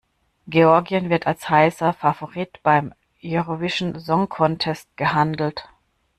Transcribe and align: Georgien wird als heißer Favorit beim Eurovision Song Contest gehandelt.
Georgien 0.49 1.11
wird 1.11 1.27
als 1.27 1.47
heißer 1.47 1.93
Favorit 1.93 2.59
beim 2.63 2.91
Eurovision 3.23 3.99
Song 3.99 4.27
Contest 4.29 4.89
gehandelt. 4.97 5.69